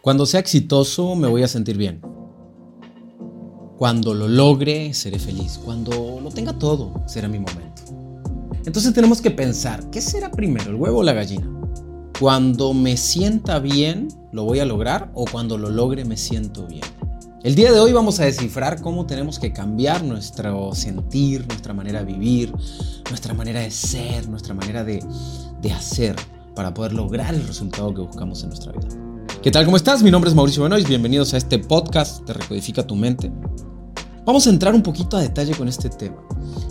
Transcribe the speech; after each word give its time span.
Cuando 0.00 0.26
sea 0.26 0.40
exitoso 0.40 1.16
me 1.16 1.26
voy 1.26 1.42
a 1.42 1.48
sentir 1.48 1.76
bien. 1.76 2.00
Cuando 3.76 4.14
lo 4.14 4.28
logre 4.28 4.94
seré 4.94 5.18
feliz. 5.18 5.60
Cuando 5.64 6.20
lo 6.22 6.30
tenga 6.30 6.52
todo 6.52 7.02
será 7.06 7.28
mi 7.28 7.38
momento. 7.38 7.82
Entonces 8.64 8.92
tenemos 8.92 9.20
que 9.20 9.30
pensar, 9.30 9.90
¿qué 9.90 10.00
será 10.00 10.30
primero, 10.30 10.70
el 10.70 10.76
huevo 10.76 10.98
o 10.98 11.02
la 11.02 11.14
gallina? 11.14 11.50
Cuando 12.20 12.74
me 12.74 12.96
sienta 12.96 13.58
bien, 13.58 14.08
¿lo 14.32 14.44
voy 14.44 14.60
a 14.60 14.64
lograr? 14.64 15.10
¿O 15.14 15.24
cuando 15.24 15.58
lo 15.58 15.70
logre 15.70 16.04
me 16.04 16.16
siento 16.16 16.66
bien? 16.66 16.84
El 17.42 17.54
día 17.54 17.72
de 17.72 17.80
hoy 17.80 17.92
vamos 17.92 18.20
a 18.20 18.24
descifrar 18.24 18.82
cómo 18.82 19.06
tenemos 19.06 19.38
que 19.38 19.52
cambiar 19.52 20.04
nuestro 20.04 20.74
sentir, 20.74 21.46
nuestra 21.46 21.72
manera 21.72 22.00
de 22.00 22.12
vivir, 22.12 22.52
nuestra 23.08 23.32
manera 23.34 23.60
de 23.60 23.70
ser, 23.70 24.28
nuestra 24.28 24.54
manera 24.54 24.84
de, 24.84 25.00
hacer 25.72 26.16
para 26.54 26.74
poder 26.74 26.92
lograr 26.92 27.34
el 27.34 27.46
resultado 27.46 27.94
que 27.94 28.00
buscamos 28.00 28.42
en 28.42 28.48
nuestra 28.48 28.72
vida. 28.72 29.07
¿Qué 29.40 29.52
tal? 29.52 29.64
¿Cómo 29.66 29.76
estás? 29.76 30.02
Mi 30.02 30.10
nombre 30.10 30.28
es 30.28 30.34
Mauricio 30.34 30.64
Benoist. 30.64 30.88
Bienvenidos 30.88 31.32
a 31.32 31.36
este 31.36 31.60
podcast 31.60 32.26
de 32.26 32.32
Recodifica 32.32 32.84
tu 32.84 32.96
mente. 32.96 33.30
Vamos 34.26 34.48
a 34.48 34.50
entrar 34.50 34.74
un 34.74 34.82
poquito 34.82 35.16
a 35.16 35.20
detalle 35.20 35.54
con 35.54 35.68
este 35.68 35.88
tema. 35.90 36.16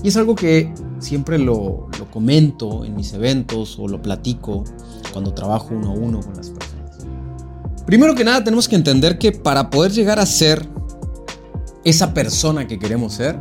Y 0.04 0.10
es 0.10 0.18
algo 0.18 0.36
que 0.36 0.74
siempre 1.00 1.40
lo, 1.40 1.88
lo 1.98 2.12
comento 2.12 2.84
en 2.84 2.94
mis 2.94 3.14
eventos 3.14 3.80
o 3.80 3.88
lo 3.88 4.02
platico 4.02 4.66
cuando 5.14 5.34
trabajo 5.34 5.70
uno 5.72 5.92
a 5.92 5.94
uno 5.94 6.20
con 6.20 6.36
las 6.36 6.50
personas. 6.50 7.08
Primero 7.86 8.14
que 8.16 8.26
nada 8.26 8.44
tenemos 8.44 8.68
que 8.68 8.76
entender 8.76 9.18
que 9.18 9.32
para 9.32 9.70
poder 9.70 9.94
llegar 9.94 10.20
a 10.20 10.26
ser 10.26 10.68
esa 11.86 12.14
persona 12.14 12.68
que 12.68 12.78
queremos 12.78 13.14
ser, 13.14 13.40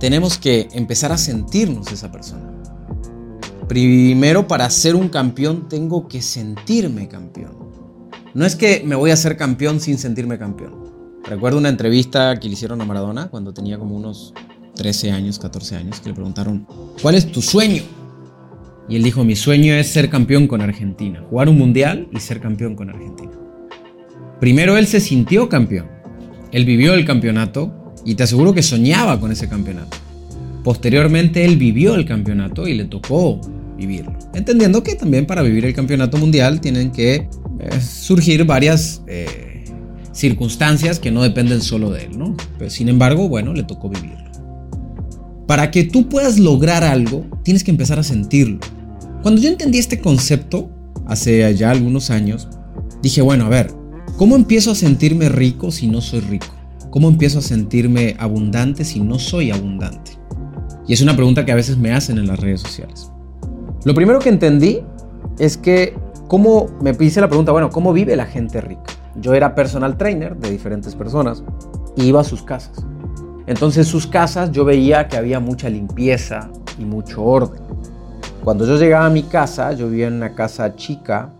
tenemos 0.00 0.36
que 0.36 0.66
empezar 0.72 1.12
a 1.12 1.18
sentirnos 1.18 1.92
esa 1.92 2.10
persona. 2.10 2.52
Primero 3.68 4.48
para 4.48 4.68
ser 4.68 4.96
un 4.96 5.08
campeón 5.08 5.68
tengo 5.68 6.08
que 6.08 6.20
sentirme 6.20 7.06
campeón. 7.06 7.57
No 8.38 8.46
es 8.46 8.54
que 8.54 8.84
me 8.86 8.94
voy 8.94 9.10
a 9.10 9.16
ser 9.16 9.36
campeón 9.36 9.80
sin 9.80 9.98
sentirme 9.98 10.38
campeón. 10.38 10.72
Recuerdo 11.24 11.58
una 11.58 11.70
entrevista 11.70 12.38
que 12.38 12.46
le 12.46 12.52
hicieron 12.52 12.80
a 12.80 12.84
Maradona 12.84 13.26
cuando 13.26 13.52
tenía 13.52 13.80
como 13.80 13.96
unos 13.96 14.32
13 14.76 15.10
años, 15.10 15.40
14 15.40 15.74
años, 15.74 15.98
que 15.98 16.10
le 16.10 16.14
preguntaron, 16.14 16.64
¿cuál 17.02 17.16
es 17.16 17.32
tu 17.32 17.42
sueño? 17.42 17.82
Y 18.88 18.94
él 18.94 19.02
dijo, 19.02 19.24
mi 19.24 19.34
sueño 19.34 19.74
es 19.74 19.88
ser 19.88 20.08
campeón 20.08 20.46
con 20.46 20.60
Argentina, 20.60 21.20
jugar 21.28 21.48
un 21.48 21.58
mundial 21.58 22.06
y 22.12 22.20
ser 22.20 22.38
campeón 22.38 22.76
con 22.76 22.90
Argentina. 22.90 23.32
Primero 24.38 24.76
él 24.76 24.86
se 24.86 25.00
sintió 25.00 25.48
campeón, 25.48 25.88
él 26.52 26.64
vivió 26.64 26.94
el 26.94 27.04
campeonato 27.04 27.92
y 28.04 28.14
te 28.14 28.22
aseguro 28.22 28.54
que 28.54 28.62
soñaba 28.62 29.18
con 29.18 29.32
ese 29.32 29.48
campeonato. 29.48 29.96
Posteriormente 30.62 31.44
él 31.44 31.56
vivió 31.56 31.96
el 31.96 32.04
campeonato 32.06 32.68
y 32.68 32.74
le 32.74 32.84
tocó 32.84 33.40
vivirlo. 33.76 34.16
Entendiendo 34.32 34.84
que 34.84 34.94
también 34.94 35.26
para 35.26 35.42
vivir 35.42 35.64
el 35.64 35.74
campeonato 35.74 36.18
mundial 36.18 36.60
tienen 36.60 36.92
que 36.92 37.28
surgir 37.80 38.44
varias 38.44 39.02
eh, 39.06 39.64
circunstancias 40.12 40.98
que 40.98 41.10
no 41.10 41.22
dependen 41.22 41.60
solo 41.60 41.90
de 41.90 42.04
él, 42.04 42.18
¿no? 42.18 42.36
Pero 42.58 42.70
sin 42.70 42.88
embargo, 42.88 43.28
bueno, 43.28 43.52
le 43.52 43.62
tocó 43.62 43.88
vivirlo. 43.88 44.28
Para 45.46 45.70
que 45.70 45.84
tú 45.84 46.08
puedas 46.08 46.38
lograr 46.38 46.84
algo, 46.84 47.24
tienes 47.42 47.64
que 47.64 47.70
empezar 47.70 47.98
a 47.98 48.02
sentirlo. 48.02 48.58
Cuando 49.22 49.40
yo 49.40 49.48
entendí 49.48 49.78
este 49.78 50.00
concepto, 50.00 50.70
hace 51.06 51.54
ya 51.54 51.70
algunos 51.70 52.10
años, 52.10 52.48
dije, 53.02 53.22
bueno, 53.22 53.46
a 53.46 53.48
ver, 53.48 53.72
¿cómo 54.16 54.36
empiezo 54.36 54.72
a 54.72 54.74
sentirme 54.74 55.28
rico 55.28 55.70
si 55.70 55.86
no 55.86 56.00
soy 56.00 56.20
rico? 56.20 56.46
¿Cómo 56.90 57.08
empiezo 57.08 57.38
a 57.38 57.42
sentirme 57.42 58.14
abundante 58.18 58.84
si 58.84 59.00
no 59.00 59.18
soy 59.18 59.50
abundante? 59.50 60.12
Y 60.86 60.94
es 60.94 61.02
una 61.02 61.16
pregunta 61.16 61.44
que 61.44 61.52
a 61.52 61.56
veces 61.56 61.76
me 61.76 61.92
hacen 61.92 62.18
en 62.18 62.26
las 62.26 62.38
redes 62.38 62.60
sociales. 62.60 63.10
Lo 63.84 63.94
primero 63.94 64.18
que 64.18 64.28
entendí 64.28 64.80
es 65.38 65.56
que 65.56 65.94
¿Cómo 66.28 66.66
me 66.82 66.94
hice 67.00 67.22
la 67.22 67.28
pregunta, 67.28 67.52
bueno, 67.52 67.70
¿cómo 67.70 67.94
vive 67.94 68.14
la 68.14 68.26
gente 68.26 68.60
rica? 68.60 68.82
Yo 69.16 69.32
era 69.32 69.54
personal 69.54 69.96
trainer 69.96 70.36
de 70.36 70.50
diferentes 70.50 70.94
personas 70.94 71.42
y 71.96 72.04
iba 72.04 72.20
a 72.20 72.24
sus 72.24 72.42
casas. 72.42 72.84
Entonces 73.46 73.88
sus 73.88 74.06
casas 74.06 74.52
yo 74.52 74.66
veía 74.66 75.08
que 75.08 75.16
había 75.16 75.40
mucha 75.40 75.70
limpieza 75.70 76.50
y 76.78 76.84
mucho 76.84 77.24
orden. 77.24 77.62
Cuando 78.44 78.66
yo 78.66 78.76
llegaba 78.76 79.06
a 79.06 79.10
mi 79.10 79.22
casa, 79.22 79.72
yo 79.72 79.88
vivía 79.88 80.08
en 80.08 80.14
una 80.14 80.34
casa 80.34 80.76
chica, 80.76 81.32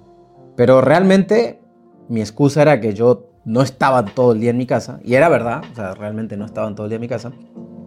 pero 0.57 0.81
realmente 0.81 1.61
mi 2.09 2.21
excusa 2.21 2.63
era 2.63 2.81
que 2.81 2.95
yo 2.95 3.29
no 3.45 3.61
estaba 3.61 4.07
todo 4.07 4.33
el 4.33 4.41
día 4.41 4.51
en 4.51 4.57
mi 4.57 4.67
casa, 4.67 5.01
y 5.05 5.15
era 5.15 5.29
verdad, 5.29 5.63
o 5.71 5.75
sea, 5.75 5.93
realmente 5.95 6.39
no 6.39 6.47
estaba 6.47 6.75
todo 6.75 6.87
el 6.87 6.91
día 6.91 6.97
en 6.97 7.03
mi 7.03 7.09
casa, 7.09 7.31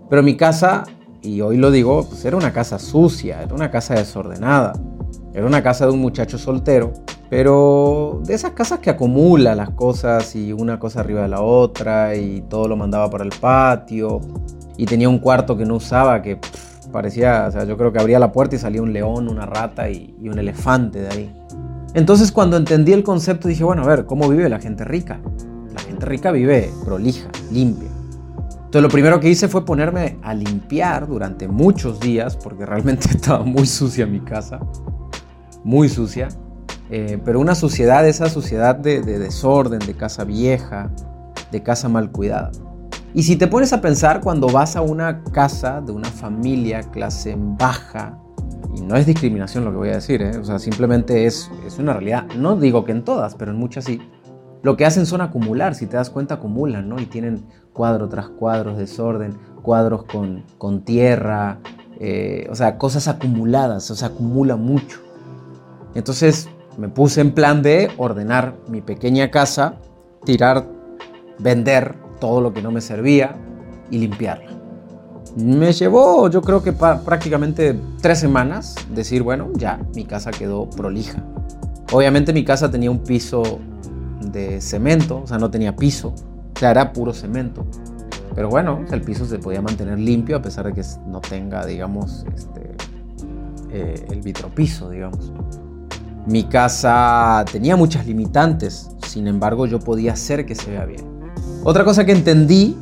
pero 0.08 0.22
mi 0.22 0.38
casa, 0.38 0.84
y 1.24 1.42
hoy 1.42 1.58
lo 1.58 1.72
digo, 1.72 2.08
pues 2.08 2.24
era 2.26 2.38
una 2.38 2.54
casa 2.54 2.78
sucia, 2.78 3.42
era 3.42 3.56
una 3.56 3.72
casa 3.72 3.96
desordenada. 3.96 4.74
Era 5.34 5.46
una 5.46 5.64
casa 5.64 5.86
de 5.86 5.92
un 5.92 6.00
muchacho 6.00 6.38
soltero, 6.38 6.92
pero 7.30 8.22
de 8.26 8.34
esas 8.34 8.52
casas 8.52 8.80
que 8.80 8.90
acumula 8.90 9.56
las 9.56 9.70
cosas 9.70 10.36
y 10.36 10.52
una 10.52 10.78
cosa 10.78 11.00
arriba 11.00 11.22
de 11.22 11.30
la 11.30 11.42
otra 11.42 12.16
y 12.16 12.42
todo 12.50 12.68
lo 12.68 12.76
mandaba 12.76 13.10
para 13.10 13.24
el 13.24 13.32
patio 13.40 14.20
y 14.76 14.86
tenía 14.86 15.08
un 15.08 15.20
cuarto 15.20 15.56
que 15.56 15.66
no 15.66 15.76
usaba 15.76 16.22
que 16.22 16.38
parecía, 16.92 17.46
o 17.48 17.52
sea, 17.52 17.64
yo 17.64 17.78
creo 17.78 17.94
que 17.94 18.00
abría 18.00 18.20
la 18.20 18.34
puerta 18.34 18.58
y 18.58 18.60
salía 18.60 18.82
un 18.82 18.92
león, 18.92 19.30
una 19.30 19.46
rata 19.46 19.90
y, 19.90 20.14
y 20.20 20.28
un 20.28 20.38
elefante 20.38 21.00
de 21.00 21.08
ahí. 21.08 21.34
Entonces 21.94 22.34
cuando 22.34 22.58
entendí 22.58 22.92
el 22.92 23.04
concepto 23.04 23.48
dije, 23.48 23.64
bueno, 23.64 23.84
a 23.84 23.88
ver, 23.88 24.06
¿cómo 24.06 24.28
vive 24.28 24.50
la 24.50 24.60
gente 24.60 24.84
rica? 24.84 25.22
La 25.74 25.80
gente 25.80 26.06
rica 26.06 26.32
vive 26.32 26.70
prolija, 26.84 27.30
limpia. 27.50 27.88
Entonces 28.56 28.82
lo 28.82 28.90
primero 28.90 29.22
que 29.22 29.30
hice 29.30 29.48
fue 29.48 29.64
ponerme 29.64 30.18
a 30.22 30.34
limpiar 30.34 31.08
durante 31.08 31.48
muchos 31.48 32.02
días, 32.02 32.36
porque 32.36 32.66
realmente 32.66 33.08
estaba 33.12 33.46
muy 33.46 33.66
sucia 33.66 34.06
mi 34.06 34.20
casa 34.20 34.60
muy 35.64 35.90
sucia, 35.90 36.30
eh, 36.90 37.20
pero 37.24 37.40
una 37.40 37.56
suciedad, 37.56 38.08
esa 38.08 38.30
suciedad 38.30 38.76
de, 38.76 39.02
desorden, 39.02 39.80
de 39.80 39.94
casa 39.94 40.24
vieja, 40.24 40.92
de 41.52 41.64
casa 41.64 41.90
mal 41.90 42.12
cuidada. 42.12 42.52
Y 43.14 43.24
si 43.24 43.36
te 43.36 43.48
pones 43.48 43.74
a 43.74 43.82
pensar 43.82 44.22
cuando 44.22 44.48
vas 44.48 44.76
a 44.76 44.82
una 44.82 45.24
casa 45.24 45.82
de 45.82 45.92
una 45.92 46.10
familia 46.10 46.82
clase 46.82 47.36
baja, 47.38 48.18
y 48.76 48.82
no 48.82 48.96
es 48.96 49.06
discriminación 49.06 49.66
lo 49.66 49.72
que 49.72 49.78
voy 49.78 49.90
a 49.90 49.96
decir, 49.96 50.22
¿eh? 50.22 50.38
o 50.38 50.44
sea, 50.46 50.60
simplemente 50.60 51.26
es, 51.26 51.50
una 51.78 51.94
realidad, 51.94 52.28
no 52.38 52.56
digo 52.56 52.86
que 52.86 52.94
en 52.94 53.04
todas, 53.04 53.36
pero 53.36 53.52
en 53.52 53.58
muchas 53.58 53.86
sí, 53.86 54.00
lo 54.64 54.78
que 54.78 54.86
hacen 54.86 55.06
son 55.06 55.22
acumular, 55.22 55.76
si 55.76 55.88
te 55.88 55.98
das 55.98 56.10
cuenta 56.10 56.36
acumulan, 56.36 56.88
¿no? 56.88 57.00
Y 57.00 57.06
tienen 57.06 57.46
cuadro 57.74 58.08
tras 58.10 58.30
cuadros, 58.30 58.78
desorden, 58.78 59.38
cuadros 59.62 60.04
con, 60.04 60.44
con 60.58 60.84
tierra, 60.86 61.60
eh, 62.00 62.48
o 62.50 62.56
sea, 62.56 62.78
cosas 62.78 63.08
acumuladas, 63.08 63.90
o 63.92 63.96
sea, 63.96 64.10
acumula 64.10 64.56
mucho. 64.56 65.00
Entonces 65.96 66.50
me 66.78 66.90
puse 66.90 67.22
en 67.22 67.32
plan 67.32 67.62
de 67.62 67.92
ordenar 67.98 68.56
mi 68.68 68.82
pequeña 68.82 69.30
casa, 69.30 69.76
tirar, 70.24 70.66
vender 71.40 71.96
todo 72.20 72.42
lo 72.42 72.54
que 72.54 72.62
no 72.62 72.72
me 72.72 72.82
servía 72.82 73.36
y 73.90 73.98
limpiarla. 73.98 74.50
Me 75.38 75.72
llevó, 75.72 76.30
yo 76.30 76.42
creo 76.42 76.62
que 76.62 76.74
prácticamente 76.74 77.80
tres 78.02 78.20
semanas 78.20 78.76
decir, 78.94 79.24
bueno, 79.24 79.50
ya, 79.56 79.80
mi 79.96 80.06
casa 80.06 80.32
quedó 80.32 80.70
prolija. 80.70 81.24
Obviamente 81.94 82.34
mi 82.34 82.44
casa 82.44 82.70
tenía 82.70 82.92
un 82.92 83.00
piso 83.00 83.60
de 84.22 84.62
cemento, 84.62 85.22
o 85.24 85.28
sea, 85.28 85.38
no 85.38 85.50
tenía 85.50 85.76
piso, 85.76 86.14
o 86.56 86.60
sea, 86.60 86.72
era 86.72 86.94
puro 86.94 87.14
cemento. 87.14 87.66
Pero 88.34 88.50
bueno, 88.50 88.86
el 88.92 89.02
piso 89.02 89.26
se 89.26 89.40
podía 89.40 89.62
mantener 89.62 90.00
limpio 90.00 90.38
a 90.38 90.42
pesar 90.42 90.66
de 90.66 90.74
que 90.74 90.84
no 91.08 91.20
tenga, 91.20 91.66
digamos, 91.66 92.26
este, 92.34 92.76
eh, 93.72 94.06
el 94.10 94.22
vitropiso, 94.22 94.90
digamos. 94.90 95.32
Mi 96.28 96.44
casa 96.44 97.44
tenía 97.52 97.76
muchas 97.76 98.06
limitantes, 98.06 98.92
sin 99.08 99.28
embargo 99.28 99.66
yo 99.66 99.80
podía 99.80 100.14
hacer 100.14 100.46
que 100.46 100.54
se 100.54 100.70
vea 100.70 100.86
bien. 100.86 101.04
Otra 101.64 101.84
cosa 101.84 102.06
que 102.06 102.12
entendí 102.12 102.78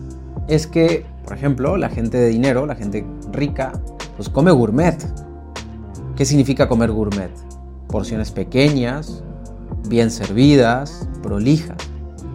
es 0.50 0.68
que, 0.68 1.06
por 1.24 1.38
ejemplo, 1.38 1.78
la 1.78 1.90
gente 1.90 2.18
de 2.18 2.28
dinero, 2.28 2.66
la 2.66 2.76
gente 2.76 3.06
rica, 3.32 3.72
pues 4.18 4.28
come 4.28 4.52
gourmet. 4.52 4.98
¿Qué 6.18 6.26
significa 6.26 6.68
comer 6.68 6.92
gourmet? 6.92 7.32
Porciones 7.88 8.32
pequeñas, 8.32 9.24
bien 9.88 10.12
servidas, 10.12 11.08
prolijas. 11.24 11.78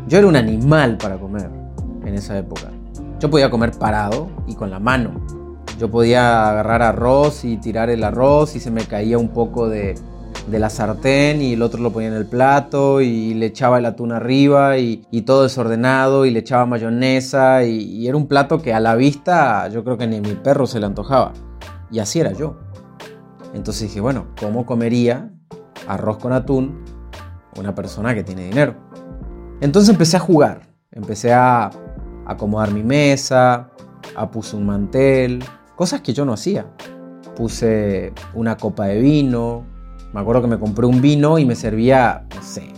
Yo 0.08 0.18
era 0.18 0.26
un 0.26 0.36
animal 0.36 0.96
para 0.96 1.18
comer 1.18 1.50
en 2.06 2.14
esa 2.14 2.38
época. 2.38 2.70
Yo 3.20 3.30
podía 3.30 3.50
comer 3.50 3.72
parado 3.72 4.28
y 4.46 4.54
con 4.54 4.70
la 4.70 4.78
mano. 4.78 5.20
Yo 5.78 5.90
podía 5.90 6.48
agarrar 6.48 6.82
arroz 6.82 7.44
y 7.44 7.58
tirar 7.58 7.90
el 7.90 8.04
arroz 8.04 8.56
y 8.56 8.60
se 8.60 8.70
me 8.70 8.84
caía 8.84 9.18
un 9.18 9.28
poco 9.28 9.68
de, 9.68 9.94
de 10.46 10.58
la 10.58 10.68
sartén 10.68 11.40
y 11.40 11.54
el 11.54 11.62
otro 11.62 11.80
lo 11.80 11.92
ponía 11.92 12.08
en 12.08 12.14
el 12.14 12.26
plato 12.26 13.00
y 13.00 13.34
le 13.34 13.46
echaba 13.46 13.78
el 13.78 13.86
atún 13.86 14.12
arriba 14.12 14.78
y, 14.78 15.02
todo 15.22 15.42
desordenado 15.42 16.26
y 16.26 16.30
le 16.30 16.40
echaba 16.40 16.66
mayonesa 16.66 17.64
y, 17.64 18.06
era 18.06 18.16
un 18.16 18.26
plato 18.26 18.60
que 18.60 18.74
a 18.74 18.80
la 18.80 18.94
vista 18.94 19.68
yo 19.68 19.84
creo 19.84 19.96
que 19.96 20.06
ni 20.06 20.20
mi 20.20 20.34
perro 20.34 20.66
se 20.66 20.80
le 20.80 20.86
antojaba. 20.86 21.32
Y 21.90 21.98
así 21.98 22.20
era 22.20 22.32
yo. 22.32 22.56
Entonces 23.54 23.88
dije, 23.88 24.00
bueno, 24.00 24.26
¿cómo 24.38 24.66
comería 24.66 25.30
arroz 25.86 26.18
con 26.18 26.32
atún 26.32 26.84
una 27.56 27.74
persona 27.74 28.14
que 28.14 28.24
tiene 28.24 28.44
dinero? 28.44 28.74
Entonces 29.60 29.90
empecé 29.90 30.16
a 30.16 30.20
jugar, 30.20 30.62
empecé 30.90 31.32
a 31.32 31.70
acomodar 32.26 32.72
mi 32.72 32.82
mesa, 32.82 33.70
a 34.16 34.30
puse 34.30 34.56
un 34.56 34.66
mantel, 34.66 35.44
cosas 35.76 36.00
que 36.00 36.12
yo 36.12 36.24
no 36.24 36.32
hacía. 36.32 36.66
Puse 37.36 38.12
una 38.34 38.56
copa 38.56 38.86
de 38.86 39.00
vino, 39.00 39.66
me 40.14 40.20
acuerdo 40.20 40.42
que 40.42 40.48
me 40.48 40.60
compré 40.60 40.86
un 40.86 41.00
vino 41.00 41.40
y 41.40 41.44
me 41.44 41.56
servía, 41.56 42.24
no 42.32 42.40
sé, 42.40 42.72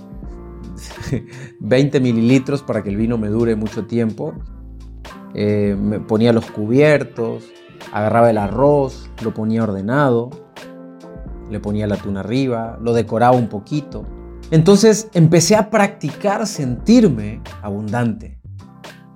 20 1.60 2.00
mililitros 2.00 2.62
para 2.62 2.82
que 2.82 2.88
el 2.88 2.96
vino 2.96 3.18
me 3.18 3.28
dure 3.28 3.54
mucho 3.56 3.84
tiempo. 3.84 4.32
Eh, 5.34 5.76
me 5.78 6.00
ponía 6.00 6.32
los 6.32 6.50
cubiertos, 6.50 7.44
agarraba 7.92 8.30
el 8.30 8.38
arroz, 8.38 9.10
lo 9.22 9.34
ponía 9.34 9.64
ordenado, 9.64 10.30
le 11.50 11.60
ponía 11.60 11.84
el 11.84 11.92
atún 11.92 12.16
arriba, 12.16 12.78
lo 12.80 12.94
decoraba 12.94 13.36
un 13.36 13.48
poquito. 13.48 14.06
Entonces 14.50 15.10
empecé 15.12 15.56
a 15.56 15.68
practicar 15.68 16.46
sentirme 16.46 17.42
abundante, 17.60 18.40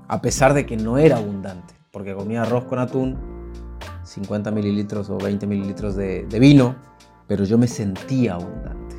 a 0.08 0.20
pesar 0.20 0.52
de 0.52 0.66
que 0.66 0.76
no 0.76 0.98
era 0.98 1.16
abundante, 1.16 1.72
porque 1.90 2.14
comía 2.14 2.42
arroz 2.42 2.64
con 2.64 2.80
atún, 2.80 3.16
50 4.02 4.50
mililitros 4.50 5.08
o 5.08 5.16
20 5.16 5.46
mililitros 5.46 5.96
de, 5.96 6.26
de 6.26 6.38
vino, 6.38 6.89
pero 7.30 7.44
yo 7.44 7.56
me 7.58 7.68
sentía 7.68 8.34
abundante. 8.34 8.96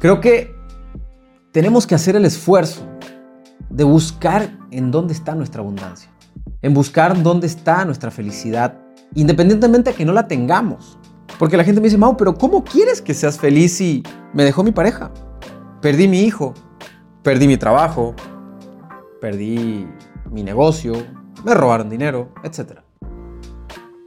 Creo 0.00 0.20
que 0.20 0.54
tenemos 1.50 1.86
que 1.86 1.94
hacer 1.94 2.14
el 2.14 2.26
esfuerzo 2.26 2.86
de 3.70 3.84
buscar 3.84 4.54
en 4.70 4.90
dónde 4.90 5.14
está 5.14 5.34
nuestra 5.34 5.62
abundancia, 5.62 6.10
en 6.60 6.74
buscar 6.74 7.22
dónde 7.22 7.46
está 7.46 7.86
nuestra 7.86 8.10
felicidad, 8.10 8.76
independientemente 9.14 9.92
de 9.92 9.96
que 9.96 10.04
no 10.04 10.12
la 10.12 10.28
tengamos. 10.28 10.98
Porque 11.38 11.56
la 11.56 11.64
gente 11.64 11.80
me 11.80 11.86
dice, 11.86 11.96
Mau, 11.96 12.18
pero 12.18 12.34
¿cómo 12.34 12.62
quieres 12.62 13.00
que 13.00 13.14
seas 13.14 13.38
feliz 13.38 13.72
si 13.72 14.02
me 14.34 14.44
dejó 14.44 14.62
mi 14.62 14.72
pareja? 14.72 15.10
Perdí 15.80 16.06
mi 16.06 16.20
hijo, 16.20 16.52
perdí 17.22 17.46
mi 17.46 17.56
trabajo, 17.56 18.14
perdí 19.22 19.88
mi 20.30 20.42
negocio, 20.42 20.92
me 21.46 21.54
robaron 21.54 21.88
dinero, 21.88 22.34
etc. 22.42 22.80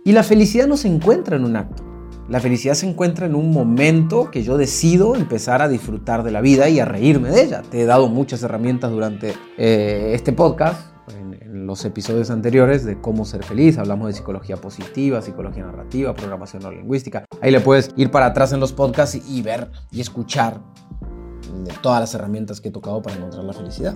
Y 0.05 0.11
la 0.11 0.21
felicidad 0.21 0.67
no 0.67 0.77
se 0.77 0.87
encuentra 0.89 1.37
en 1.37 1.43
un 1.43 1.55
acto. 1.55 1.86
La 2.29 2.41
felicidad 2.41 2.73
se 2.73 2.89
encuentra 2.89 3.25
en 3.25 3.35
un 3.35 3.51
momento 3.51 4.29
que 4.31 4.43
yo 4.43 4.57
decido 4.57 5.15
empezar 5.15 5.61
a 5.61 5.69
disfrutar 5.69 6.23
de 6.23 6.31
la 6.31 6.41
vida 6.41 6.67
y 6.67 6.77
a 6.79 6.85
reírme 6.85 7.29
de 7.29 7.41
ella. 7.41 7.61
Te 7.61 7.81
he 7.81 7.85
dado 7.85 8.09
muchas 8.09 8.43
herramientas 8.43 8.91
durante 8.91 9.33
eh, 9.57 10.11
este 10.13 10.33
podcast, 10.33 10.91
en, 11.17 11.37
los 11.65 11.85
episodios 11.85 12.29
anteriores 12.29 12.83
de 12.83 12.99
cómo 12.99 13.23
ser 13.23 13.43
feliz. 13.45 13.77
Hablamos 13.77 14.07
de 14.07 14.13
psicología 14.13 14.57
positiva, 14.57 15.21
psicología 15.21 15.65
narrativa, 15.65 16.13
programación 16.13 16.63
neurolingüística. 16.63 17.23
Ahí 17.41 17.51
le 17.51 17.61
puedes 17.61 17.91
ir 17.95 18.11
para 18.11 18.25
atrás 18.27 18.51
en 18.51 18.59
los 18.59 18.73
podcasts 18.73 19.17
y, 19.29 19.41
ver 19.41 19.71
y 19.91 20.01
escuchar 20.01 20.59
todas 21.81 22.01
las 22.01 22.13
herramientas 22.13 22.59
que 22.59 22.67
he 22.67 22.71
tocado 22.71 23.01
para 23.01 23.15
encontrar 23.15 23.45
la 23.45 23.53
felicidad. 23.53 23.95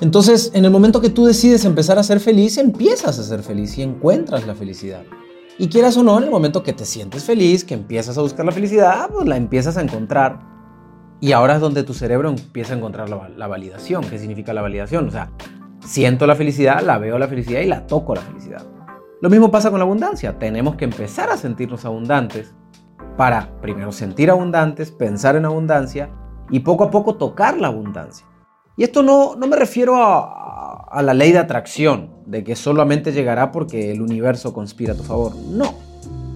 Entonces, 0.00 0.50
en 0.52 0.64
el 0.64 0.72
momento 0.72 1.00
que 1.00 1.10
tú 1.10 1.26
decides 1.26 1.64
empezar 1.64 1.98
a 1.98 2.02
ser 2.02 2.18
feliz, 2.18 2.58
empiezas 2.58 3.18
a 3.20 3.22
ser 3.22 3.42
feliz 3.42 3.78
y 3.78 3.82
encuentras 3.82 4.46
la 4.46 4.54
felicidad. 4.54 5.04
Y 5.58 5.68
quieras 5.68 5.96
o 5.96 6.02
no, 6.02 6.18
en 6.18 6.24
el 6.24 6.30
momento 6.30 6.62
que 6.62 6.74
te 6.74 6.84
sientes 6.84 7.24
feliz, 7.24 7.64
que 7.64 7.74
empiezas 7.74 8.18
a 8.18 8.22
buscar 8.22 8.44
la 8.44 8.52
felicidad, 8.52 9.08
pues 9.10 9.26
la 9.26 9.36
empiezas 9.36 9.76
a 9.76 9.82
encontrar. 9.82 10.40
Y 11.20 11.32
ahora 11.32 11.54
es 11.54 11.60
donde 11.60 11.82
tu 11.82 11.94
cerebro 11.94 12.28
empieza 12.28 12.74
a 12.74 12.76
encontrar 12.76 13.08
la, 13.08 13.30
la, 13.30 13.46
validación. 13.46 14.04
¿Qué 14.04 14.18
significa 14.18 14.52
la 14.52 14.60
validación? 14.60 15.08
O 15.08 15.10
sea, 15.10 15.30
siento 15.80 16.26
la 16.26 16.34
felicidad, 16.34 16.82
la 16.82 16.98
veo 16.98 17.18
la 17.18 17.26
felicidad 17.26 17.60
y 17.60 17.66
la 17.66 17.86
toco 17.86 18.14
la 18.14 18.20
felicidad. 18.20 18.66
Lo 19.22 19.30
mismo 19.30 19.50
pasa 19.50 19.70
con 19.70 19.78
la 19.78 19.84
abundancia. 19.84 20.38
Tenemos 20.38 20.76
que 20.76 20.84
empezar 20.84 21.30
a 21.30 21.38
sentirnos 21.38 21.86
abundantes 21.86 22.54
para 23.16 23.58
primero 23.62 23.92
sentir 23.92 24.30
abundantes, 24.30 24.92
pensar 24.92 25.36
en 25.36 25.46
abundancia 25.46 26.10
y 26.50 26.60
poco 26.60 26.84
a 26.84 26.90
poco 26.90 27.14
tocar 27.14 27.56
la 27.56 27.68
abundancia. 27.68 28.26
Y 28.76 28.84
esto 28.84 29.02
no, 29.02 29.36
no 29.36 29.46
me 29.46 29.56
refiero 29.56 29.96
a, 29.96 30.45
a 30.88 31.02
la 31.02 31.14
ley 31.14 31.32
de 31.32 31.38
atracción, 31.38 32.10
de 32.26 32.44
que 32.44 32.56
solamente 32.56 33.12
llegará 33.12 33.52
porque 33.52 33.92
el 33.92 34.00
universo 34.00 34.52
conspira 34.52 34.94
a 34.94 34.96
tu 34.96 35.02
favor. 35.02 35.34
No, 35.36 35.74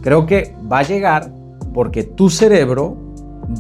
creo 0.02 0.26
que 0.26 0.54
va 0.70 0.80
a 0.80 0.82
llegar 0.82 1.32
porque 1.72 2.04
tu 2.04 2.30
cerebro 2.30 2.96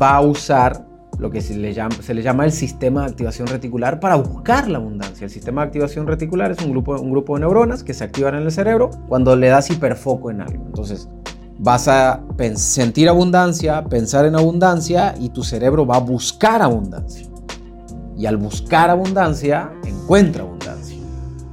va 0.00 0.16
a 0.16 0.20
usar 0.20 0.86
lo 1.18 1.30
que 1.30 1.42
se 1.42 1.54
le, 1.54 1.74
llama, 1.74 2.44
el 2.46 2.52
sistema 2.52 3.02
de 3.02 3.10
activación 3.10 3.46
reticular 3.46 4.00
para 4.00 4.16
buscar 4.16 4.68
la 4.68 4.78
abundancia. 4.78 5.26
El 5.26 5.30
sistema 5.30 5.60
de 5.60 5.66
activación 5.66 6.06
reticular 6.06 6.50
es 6.50 6.62
un 6.62 6.70
grupo, 6.70 6.98
un 6.98 7.10
grupo 7.10 7.34
de 7.34 7.40
neuronas 7.40 7.84
que 7.84 7.92
se 7.92 8.04
activan 8.04 8.36
en 8.36 8.44
el 8.44 8.52
cerebro 8.52 8.90
cuando 9.06 9.36
le 9.36 9.48
das 9.48 9.70
hiperfoco 9.70 10.30
en 10.30 10.40
algo. 10.40 10.64
Entonces, 10.64 11.08
vas 11.58 11.88
a 11.88 12.22
sentir 12.54 13.10
abundancia, 13.10 13.84
pensar 13.84 14.24
en 14.24 14.34
abundancia 14.34 15.14
y 15.20 15.28
tu 15.28 15.42
cerebro 15.42 15.84
va 15.84 15.96
a 15.96 16.00
buscar 16.00 16.62
abundancia. 16.62 17.26
Y 18.16 18.24
al 18.24 18.38
buscar 18.38 18.88
abundancia, 18.88 19.70
encuentra 19.84 20.42
abundancia. 20.42 20.59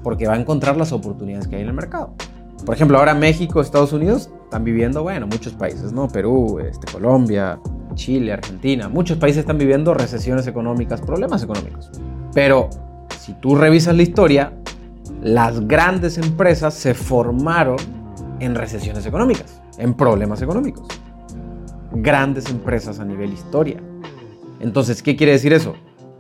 Porque 0.08 0.26
va 0.26 0.36
a 0.36 0.40
encontrar 0.40 0.78
las 0.78 0.94
oportunidades 0.94 1.50
que 1.50 1.58
hay 1.58 1.64
en 1.64 1.68
el 1.68 1.74
mercado. 1.74 2.14
Por 2.66 2.74
ejemplo, 2.74 2.98
ahora 2.98 3.14
México, 3.14 3.60
Estados 3.60 3.92
Unidos 3.92 4.30
están 4.46 4.64
viviendo, 4.64 5.04
bueno, 5.04 5.28
muchos 5.28 5.52
países, 5.52 5.92
¿no? 5.92 6.08
Perú, 6.08 6.60
este, 6.60 6.90
Colombia, 6.90 7.60
Chile, 7.94 8.32
Argentina. 8.32 8.88
Muchos 8.88 9.18
países 9.18 9.42
están 9.42 9.58
viviendo 9.58 9.94
recesiones 9.94 10.48
económicas, 10.48 11.02
problemas 11.02 11.44
económicos. 11.44 11.92
Pero 12.34 12.70
si 13.20 13.34
tú 13.34 13.56
revisas 13.56 13.98
la 13.98 14.04
historia, 14.04 14.54
las 15.22 15.68
grandes 15.68 16.18
empresas 16.18 16.74
se 16.74 16.94
formaron 16.94 17.76
en 18.40 18.56
recesiones 18.56 19.06
económicas, 19.06 19.62
en 19.78 19.94
problemas 19.94 20.42
económicos. 20.42 20.88
Grandes 21.92 22.50
empresas 22.50 23.02
a 23.02 23.04
nivel 23.04 23.34
historia. 23.34 23.82
Entonces, 24.62 25.04
¿qué 25.04 25.18
quiere 25.18 25.34
decir 25.34 25.52
eso? 25.52 25.76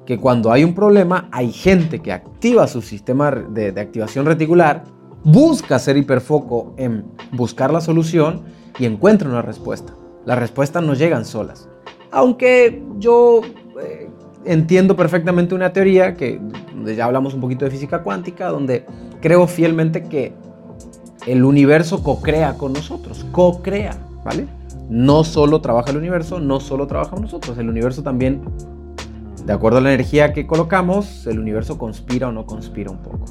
Que 0.07 0.17
cuando 0.17 0.53
hay 0.53 0.63
un 0.63 0.73
problema 0.73 1.27
hay 1.33 1.51
gente 1.51 1.99
que 1.99 2.13
activa 2.13 2.65
su 2.67 2.81
sistema 2.81 3.29
de, 3.29 3.73
de, 3.73 3.81
activación 3.81 4.25
reticular, 4.25 4.85
busca 5.25 5.75
hacer 5.75 5.97
hiperfoco 5.97 6.73
en 6.77 7.03
buscar 7.33 7.73
la 7.73 7.81
solución 7.81 8.43
y 8.79 8.85
encuentra 8.85 9.27
una 9.27 9.41
respuesta. 9.41 9.93
Las 10.25 10.39
respuestas 10.39 10.81
no 10.81 10.93
llegan 10.93 11.25
solas. 11.25 11.67
Aunque 12.09 12.81
yo 12.99 13.41
eh, 13.81 14.09
entiendo 14.45 14.95
perfectamente 14.95 15.53
una 15.53 15.73
teoría 15.73 16.13
que 16.15 16.39
ya 16.85 17.03
hablamos 17.03 17.33
un 17.33 17.41
poquito 17.41 17.65
de 17.65 17.71
física 17.71 18.01
cuántica, 18.01 18.47
donde 18.47 18.85
creo 19.19 19.45
fielmente 19.45 20.03
que 20.03 20.33
el 21.25 21.43
universo 21.43 22.01
co-crea 22.01 22.53
con 22.53 22.71
nosotros, 22.71 23.25
co-crea, 23.33 23.97
¿vale? 24.23 24.47
No 24.89 25.25
solo 25.25 25.59
trabaja 25.59 25.91
el 25.91 25.97
universo, 25.97 26.39
no 26.39 26.61
solo 26.61 26.87
trabajamos 26.87 27.23
nosotros, 27.23 27.57
el 27.57 27.67
universo 27.67 28.03
también 28.03 28.41
de 29.47 29.53
acuerdo 29.53 29.77
a 29.77 29.81
la 29.81 29.93
energía 29.93 30.33
que 30.33 30.45
colocamos, 30.45 31.25
el 31.25 31.39
universo 31.39 31.77
conspira 31.77 32.27
o 32.27 32.33
no 32.33 32.45
conspira 32.45 32.91
un 32.91 32.97
poco. 32.97 33.23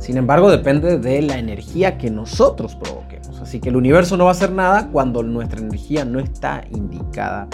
Sin 0.00 0.16
embargo, 0.16 0.50
depende 0.50 0.98
de 0.98 1.22
la 1.22 1.38
energía 1.38 1.96
que 1.96 2.10
nosotros 2.10 2.74
provoquemos. 2.74 3.40
Así 3.40 3.60
que 3.60 3.68
el 3.68 3.76
universo 3.76 4.16
no 4.16 4.24
va 4.24 4.30
a 4.30 4.32
hacer 4.32 4.50
nada 4.50 4.88
cuando 4.90 5.22
nuestra 5.22 5.60
energía 5.60 6.04
no 6.04 6.18
está 6.18 6.64
indicada 6.72 7.46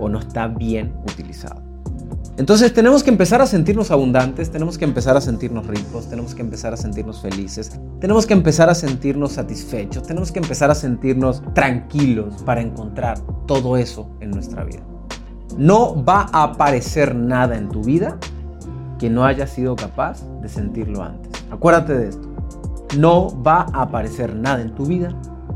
o 0.00 0.08
no 0.08 0.18
está 0.18 0.48
bien 0.48 0.94
utilizada. 1.08 1.62
Entonces 2.38 2.74
tenemos 2.74 3.04
que 3.04 3.10
empezar 3.10 3.40
a 3.40 3.46
sentirnos 3.46 3.92
abundantes, 3.92 4.50
tenemos 4.50 4.76
que 4.76 4.84
empezar 4.84 5.16
a 5.16 5.20
sentirnos 5.20 5.64
ricos, 5.68 6.08
tenemos 6.10 6.34
que 6.34 6.42
empezar 6.42 6.74
a 6.74 6.76
sentirnos 6.76 7.22
felices, 7.22 7.78
tenemos 8.00 8.26
que 8.26 8.34
empezar 8.34 8.68
a 8.68 8.74
sentirnos 8.74 9.30
satisfechos, 9.30 10.02
tenemos 10.02 10.32
que 10.32 10.40
empezar 10.40 10.72
a 10.72 10.74
sentirnos 10.74 11.40
tranquilos 11.54 12.42
para 12.42 12.60
encontrar 12.60 13.20
todo 13.46 13.76
eso 13.76 14.10
en 14.18 14.32
nuestra 14.32 14.64
vida. 14.64 14.84
No 15.56 16.04
va 16.04 16.26
a 16.32 16.44
aparecer 16.44 17.14
nada 17.14 17.56
en 17.56 17.68
tu 17.68 17.82
vida 17.82 18.18
que 18.98 19.10
no 19.10 19.24
hayas 19.24 19.50
sido 19.50 19.76
capaz 19.76 20.22
de 20.40 20.48
sentirlo 20.48 21.02
antes. 21.02 21.30
Acuérdate 21.50 21.94
de 21.94 22.08
esto. 22.08 22.28
No 22.98 23.42
va 23.42 23.66
a 23.72 23.82
aparecer 23.82 24.34
nada 24.34 24.62
en 24.62 24.74
tu 24.74 24.86
vida 24.86 25.14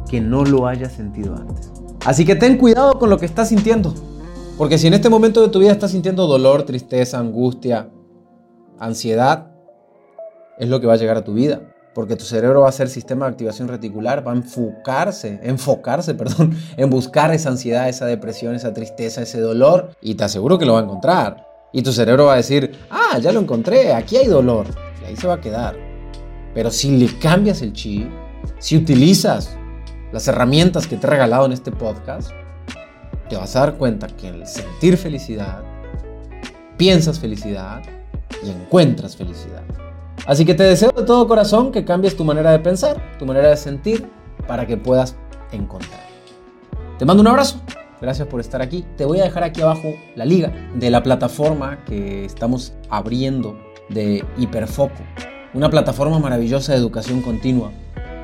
que 0.08 0.20
no 0.20 0.44
lo 0.44 0.66
hayas 0.66 0.92
sentido 0.92 1.34
antes. 1.36 1.72
Así 2.04 2.24
que 2.24 2.36
ten 2.36 2.58
cuidado 2.58 2.98
con 2.98 3.10
lo 3.10 3.18
que 3.18 3.26
estás 3.26 3.48
sintiendo. 3.48 3.94
Porque 4.56 4.78
si 4.78 4.86
en 4.86 4.94
este 4.94 5.08
momento 5.08 5.40
de 5.40 5.48
tu 5.48 5.58
vida 5.60 5.72
estás 5.72 5.92
sintiendo 5.92 6.26
dolor, 6.26 6.64
tristeza, 6.64 7.18
angustia, 7.18 7.90
ansiedad, 8.78 9.52
es 10.58 10.68
lo 10.68 10.80
que 10.80 10.86
va 10.86 10.94
a 10.94 10.96
llegar 10.96 11.16
a 11.16 11.24
tu 11.24 11.34
vida 11.34 11.60
porque 11.98 12.14
tu 12.14 12.24
cerebro 12.24 12.60
va 12.60 12.66
a 12.66 12.68
hacer 12.68 12.88
sistema 12.88 13.26
de 13.26 13.32
activación 13.32 13.66
reticular, 13.66 14.24
va 14.24 14.30
a 14.30 14.36
enfocarse, 14.36 15.40
enfocarse, 15.42 16.14
perdón, 16.14 16.56
en 16.76 16.90
buscar 16.90 17.34
esa 17.34 17.48
ansiedad, 17.48 17.88
esa 17.88 18.06
depresión, 18.06 18.54
esa 18.54 18.72
tristeza, 18.72 19.22
ese 19.22 19.40
dolor, 19.40 19.90
y 20.00 20.14
te 20.14 20.22
aseguro 20.22 20.60
que 20.60 20.64
lo 20.64 20.74
va 20.74 20.78
a 20.78 20.84
encontrar. 20.84 21.48
Y 21.72 21.82
tu 21.82 21.92
cerebro 21.92 22.26
va 22.26 22.34
a 22.34 22.36
decir, 22.36 22.78
ah, 22.88 23.18
ya 23.18 23.32
lo 23.32 23.40
encontré, 23.40 23.92
aquí 23.94 24.16
hay 24.16 24.28
dolor, 24.28 24.66
y 25.02 25.06
ahí 25.06 25.16
se 25.16 25.26
va 25.26 25.34
a 25.34 25.40
quedar. 25.40 25.76
Pero 26.54 26.70
si 26.70 26.96
le 26.96 27.18
cambias 27.18 27.62
el 27.62 27.72
chip, 27.72 28.08
si 28.60 28.76
utilizas 28.76 29.56
las 30.12 30.28
herramientas 30.28 30.86
que 30.86 30.98
te 30.98 31.04
he 31.04 31.10
regalado 31.10 31.46
en 31.46 31.52
este 31.52 31.72
podcast, 31.72 32.30
te 33.28 33.34
vas 33.34 33.56
a 33.56 33.58
dar 33.58 33.74
cuenta 33.76 34.06
que 34.06 34.28
el 34.28 34.46
sentir 34.46 34.96
felicidad, 34.98 35.64
piensas 36.76 37.18
felicidad 37.18 37.82
y 38.44 38.50
encuentras 38.50 39.16
felicidad. 39.16 39.64
Así 40.26 40.44
que 40.44 40.54
te 40.54 40.62
deseo 40.62 40.92
de 40.92 41.04
todo 41.04 41.26
corazón 41.26 41.72
que 41.72 41.84
cambies 41.84 42.16
tu 42.16 42.24
manera 42.24 42.50
de 42.50 42.58
pensar, 42.58 43.16
tu 43.18 43.26
manera 43.26 43.48
de 43.48 43.56
sentir, 43.56 44.08
para 44.46 44.66
que 44.66 44.76
puedas 44.76 45.16
encontrar. 45.52 46.00
Te 46.98 47.04
mando 47.04 47.20
un 47.20 47.28
abrazo. 47.28 47.60
Gracias 48.00 48.28
por 48.28 48.40
estar 48.40 48.62
aquí. 48.62 48.84
Te 48.96 49.04
voy 49.04 49.20
a 49.20 49.24
dejar 49.24 49.42
aquí 49.44 49.60
abajo 49.60 49.94
la 50.14 50.24
liga 50.24 50.52
de 50.74 50.90
la 50.90 51.02
plataforma 51.02 51.84
que 51.84 52.24
estamos 52.24 52.72
abriendo 52.90 53.58
de 53.88 54.24
Hiperfoco. 54.36 55.02
Una 55.54 55.68
plataforma 55.70 56.18
maravillosa 56.18 56.72
de 56.72 56.78
educación 56.78 57.22
continua 57.22 57.72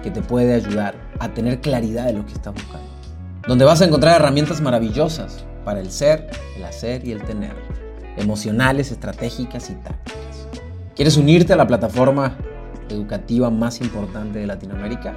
que 0.03 0.11
te 0.11 0.23
puede 0.23 0.55
ayudar 0.55 0.95
a 1.19 1.33
tener 1.33 1.61
claridad 1.61 2.07
de 2.07 2.13
lo 2.13 2.27
que 2.27 2.33
estás 2.33 2.55
buscando. 2.55 2.87
Donde 3.49 3.65
vas 3.65 3.81
a 3.81 3.87
encontrar 3.87 4.21
herramientas 4.21 4.61
maravillosas 4.61 5.45
para 5.65 5.81
el 5.81 5.91
ser, 5.91 6.31
el 6.57 6.65
hacer 6.65 7.07
y 7.07 7.13
el 7.13 7.23
tener 7.23 7.55
emocionales, 8.17 8.93
estratégicas 8.93 9.71
y 9.71 9.75
tácticas. 9.75 10.24
¿Quieres 10.95 11.17
unirte 11.17 11.53
a 11.53 11.57
la 11.57 11.67
plataforma 11.67 12.37
educativa 12.89 13.51
más 13.51 13.81
importante 13.81 14.39
de 14.39 14.47
Latinoamérica? 14.47 15.17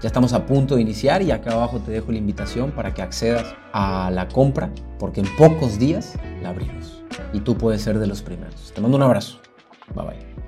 Ya 0.00 0.06
estamos 0.06 0.32
a 0.32 0.46
punto 0.46 0.76
de 0.76 0.82
iniciar 0.82 1.22
y 1.22 1.32
acá 1.32 1.54
abajo 1.54 1.80
te 1.80 1.90
dejo 1.90 2.12
la 2.12 2.18
invitación 2.18 2.70
para 2.70 2.94
que 2.94 3.02
accedas 3.02 3.56
a 3.72 4.10
la 4.12 4.28
compra 4.28 4.70
porque 5.00 5.20
en 5.20 5.26
pocos 5.36 5.80
días 5.80 6.14
la 6.40 6.50
abrimos 6.50 7.02
y 7.32 7.40
tú 7.40 7.58
puedes 7.58 7.82
ser 7.82 7.98
de 7.98 8.06
los 8.06 8.22
primeros. 8.22 8.72
Te 8.74 8.80
mando 8.80 8.96
un 8.96 9.02
abrazo. 9.02 9.40
Bye 9.92 10.06
bye. 10.06 10.45